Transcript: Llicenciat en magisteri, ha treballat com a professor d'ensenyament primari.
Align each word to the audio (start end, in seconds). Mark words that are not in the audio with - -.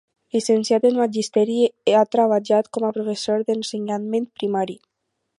Llicenciat 0.35 0.85
en 0.89 0.95
magisteri, 0.99 1.57
ha 1.99 2.01
treballat 2.15 2.69
com 2.77 2.87
a 2.87 2.91
professor 2.95 3.43
d'ensenyament 3.51 4.27
primari. 4.41 4.79